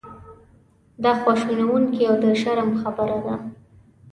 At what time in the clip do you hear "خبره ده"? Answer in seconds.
2.81-3.35